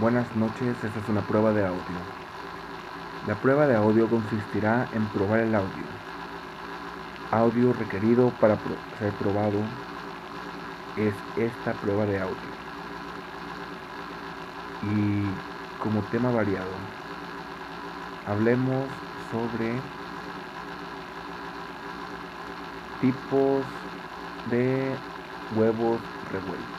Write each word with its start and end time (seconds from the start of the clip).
Buenas 0.00 0.36
noches, 0.36 0.76
esta 0.84 1.00
es 1.00 1.08
una 1.08 1.22
prueba 1.22 1.52
de 1.52 1.66
audio. 1.66 1.82
La 3.26 3.34
prueba 3.34 3.66
de 3.66 3.74
audio 3.74 4.08
consistirá 4.08 4.88
en 4.92 5.04
probar 5.06 5.40
el 5.40 5.52
audio. 5.52 5.84
Audio 7.32 7.72
requerido 7.72 8.30
para 8.40 8.56
ser 9.00 9.12
probado 9.14 9.58
es 10.96 11.14
esta 11.36 11.72
prueba 11.72 12.06
de 12.06 12.20
audio. 12.20 12.36
Y 14.84 15.82
como 15.82 16.00
tema 16.12 16.30
variado, 16.30 16.70
hablemos 18.28 18.86
sobre 19.32 19.80
tipos 23.00 23.64
de 24.48 24.94
huevos 25.56 26.00
revueltos. 26.30 26.78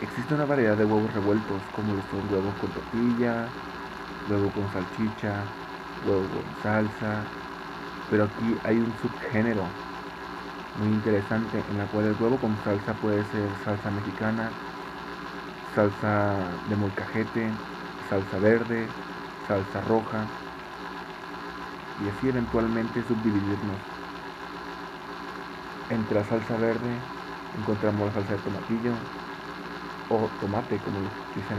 Existe 0.00 0.34
una 0.34 0.44
variedad 0.44 0.76
de 0.76 0.84
huevos 0.84 1.12
revueltos, 1.12 1.60
como 1.74 1.94
los 1.94 2.04
son 2.06 2.32
huevos 2.32 2.54
con 2.60 2.70
tortilla, 2.70 3.48
huevo 4.30 4.50
con 4.52 4.72
salchicha, 4.72 5.42
huevo 6.06 6.22
con 6.28 6.62
salsa, 6.62 7.24
pero 8.10 8.24
aquí 8.24 8.56
hay 8.64 8.76
un 8.76 8.92
subgénero 9.02 9.64
muy 10.78 10.88
interesante 10.88 11.64
en 11.68 11.78
la 11.78 11.86
cual 11.86 12.06
el 12.06 12.16
huevo 12.22 12.36
con 12.38 12.56
salsa 12.62 12.92
puede 12.94 13.24
ser 13.24 13.48
salsa 13.64 13.90
mexicana, 13.90 14.50
salsa 15.74 16.36
de 16.68 16.76
molcajete, 16.76 17.50
salsa 18.08 18.38
verde, 18.38 18.86
salsa 19.48 19.80
roja 19.80 20.24
y 22.04 22.08
así 22.08 22.28
eventualmente 22.28 23.02
subdividirnos. 23.02 23.80
Entre 25.90 26.14
la 26.14 26.24
salsa 26.24 26.56
verde 26.56 26.94
encontramos 27.58 28.06
la 28.06 28.12
salsa 28.12 28.32
de 28.34 28.38
tomatillo, 28.38 28.92
o 30.10 30.28
tomate, 30.40 30.78
como 30.80 31.00
lo 31.00 31.08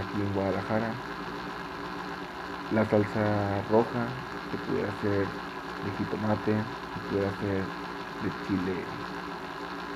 aquí 0.00 0.22
en 0.22 0.34
Guadalajara. 0.34 0.92
La 2.72 2.84
salsa 2.84 3.62
roja, 3.68 4.06
que 4.50 4.58
pudiera 4.58 4.90
ser 5.00 5.26
de 5.84 5.90
jitomate, 5.98 6.52
que 6.52 7.00
pudiera 7.10 7.30
ser 7.40 7.64
de 8.22 8.30
chile 8.46 8.84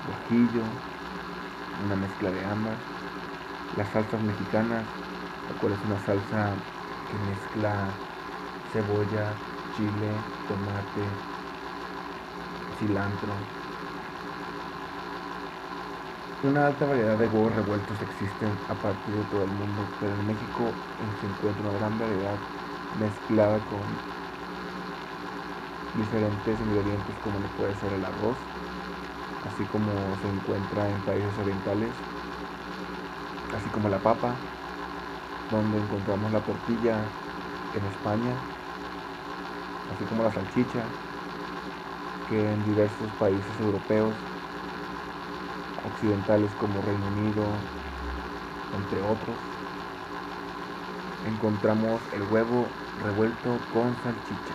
guajillo, 0.07 0.63
una 1.85 1.97
mezcla 1.97 2.31
de 2.31 2.45
ambas. 2.45 2.79
Las 3.77 3.89
salsas 3.89 4.21
mexicanas, 4.23 4.85
la 5.49 5.61
cual 5.61 5.73
es 5.73 5.85
una 5.85 5.99
salsa 5.99 6.55
que 7.11 7.19
mezcla 7.19 7.89
cebolla, 8.73 9.35
chile, 9.77 10.11
tomate, 10.49 11.07
cilantro, 12.79 13.60
una 16.43 16.67
alta 16.67 16.87
variedad 16.87 17.19
de 17.19 17.27
huevos 17.27 17.55
revueltos 17.55 18.01
existen 18.01 18.49
a 18.69 18.75
partir 18.75 19.15
de 19.15 19.25
todo 19.25 19.45
el 19.45 19.51
mundo, 19.51 19.83
pero 20.01 20.15
en 20.15 20.27
México 20.27 20.73
se 21.21 21.27
encuentra 21.27 21.69
una 21.69 21.79
gran 21.79 21.99
variedad 21.99 22.39
mezclada 22.99 23.59
con 23.61 23.83
diferentes 25.95 26.61
ingredientes 26.61 27.15
como 27.23 27.39
puede 27.57 27.75
ser 27.75 27.93
el 27.93 28.05
arroz, 28.05 28.39
así 29.47 29.65
como 29.67 30.17
se 30.17 30.29
encuentra 30.29 30.89
en 30.89 31.03
países 31.03 31.39
orientales, 31.39 31.93
así 33.55 33.69
como 33.71 33.89
la 33.89 33.99
papa, 33.99 34.37
donde 35.51 35.79
encontramos 35.79 36.33
la 36.33 36.41
tortilla 36.41 37.09
en 37.75 37.85
España, 37.85 38.35
así 39.93 40.05
como 40.07 40.23
la 40.23 40.31
salchicha, 40.31 40.87
que 42.29 42.53
en 42.53 42.65
diversos 42.65 43.11
países 43.19 43.61
europeos 43.61 44.15
occidentales 46.01 46.51
como 46.59 46.81
Reino 46.81 47.07
Unido, 47.09 47.45
entre 48.75 49.03
otros, 49.03 49.37
encontramos 51.27 52.01
el 52.15 52.23
huevo 52.23 52.67
revuelto 53.05 53.59
con 53.75 53.95
salchicha. 54.03 54.55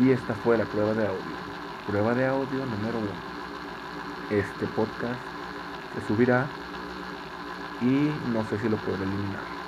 Y 0.00 0.12
esta 0.12 0.34
fue 0.34 0.56
la 0.56 0.64
prueba 0.64 0.94
de 0.94 1.06
audio. 1.06 1.36
Prueba 1.86 2.14
de 2.14 2.26
audio 2.26 2.64
número 2.64 2.98
uno. 2.98 3.10
Este 4.30 4.66
podcast 4.68 5.20
se 5.94 6.06
subirá 6.06 6.46
y 7.82 8.10
no 8.32 8.44
sé 8.44 8.58
si 8.58 8.68
lo 8.70 8.78
puedo 8.78 8.96
eliminar. 8.96 9.63